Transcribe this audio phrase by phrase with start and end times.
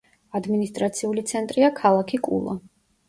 [0.37, 2.57] ადმინისტრაციული ცენტრია ქალაქი კულა.